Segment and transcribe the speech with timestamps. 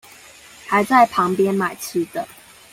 [0.65, 2.27] 還在旁邊買吃的